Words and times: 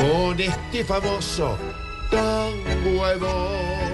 con 0.00 0.40
este 0.40 0.84
famoso 0.84 1.56
de 2.10 3.16
Bond. 3.16 3.86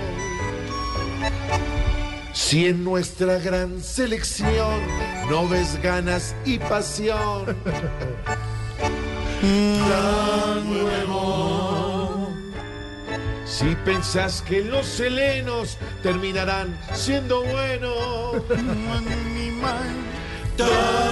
Si 2.33 2.67
en 2.67 2.85
nuestra 2.85 3.39
gran 3.39 3.83
selección 3.83 4.81
no 5.31 5.49
ves 5.49 5.81
ganas 5.83 6.35
y 6.45 6.59
pasión, 6.59 7.57
tan 9.41 10.73
nuevo. 10.73 12.29
Si 13.45 13.77
pensás 13.85 14.43
que 14.43 14.65
los 14.65 14.99
helenos 15.01 15.79
terminarán 16.03 16.79
siendo 16.93 17.43
buenos, 17.43 18.43
tan. 20.57 21.12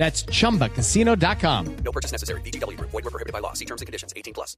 That's 0.00 0.24
chumbacasino.com. 0.24 1.76
No 1.84 1.92
purchase 1.92 2.10
necessary. 2.10 2.40
VGW 2.40 2.78
Group. 2.78 2.90
Void 2.90 3.04
were 3.04 3.10
prohibited 3.10 3.34
by 3.34 3.40
law. 3.40 3.52
See 3.52 3.66
terms 3.66 3.82
and 3.82 3.86
conditions. 3.86 4.14
18 4.16 4.32
plus. 4.32 4.56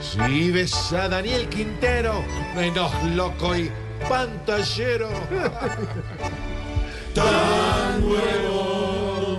Si 0.00 0.50
ves 0.50 0.92
a 0.92 1.08
Daniel 1.08 1.48
Quintero, 1.48 2.24
menos 2.56 2.92
loco 3.14 3.54
y 3.54 3.70
pantallero. 4.08 5.08
Tan 7.14 8.00
nuevo. 8.00 9.38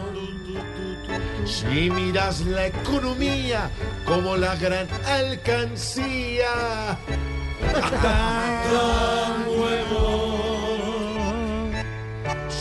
Si 1.45 1.89
miras 1.89 2.39
la 2.45 2.67
economía 2.67 3.69
como 4.05 4.37
la 4.37 4.55
gran 4.55 4.87
alcancía. 5.05 6.97
Tan 8.01 9.45
nuevo. 9.45 10.28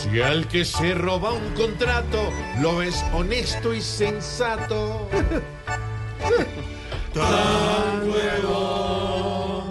Si 0.09 0.21
al 0.21 0.47
que 0.47 0.63
se 0.65 0.95
roba 0.95 1.33
un 1.33 1.53
contrato 1.53 2.31
lo 2.61 2.77
ves 2.77 3.05
honesto 3.13 3.75
y 3.75 3.81
sensato. 3.81 5.07
Tan 7.13 8.07
nuevo. 8.07 9.65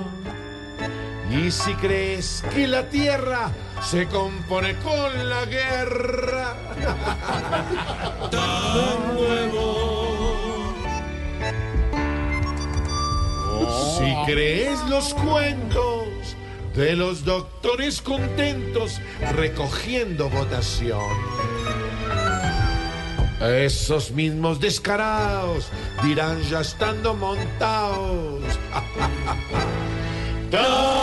Y 1.30 1.50
si 1.50 1.74
crees 1.74 2.44
que 2.54 2.68
la 2.68 2.88
tierra 2.88 3.50
se 3.82 4.06
compone 4.06 4.76
con 4.76 5.28
la 5.28 5.44
guerra. 5.46 6.54
Tan 8.30 9.14
nuevo. 9.14 9.88
Si 13.98 14.32
crees 14.32 14.80
los 14.88 15.12
cuentos 15.14 16.36
de 16.78 16.94
los 16.94 17.24
doctores 17.24 18.00
contentos 18.00 19.00
recogiendo 19.34 20.30
votación. 20.30 21.10
Esos 23.40 24.12
mismos 24.12 24.60
descarados 24.60 25.70
dirán 26.04 26.40
ya 26.42 26.60
estando 26.60 27.14
montados. 27.14 28.44
¡Tan 30.52 30.97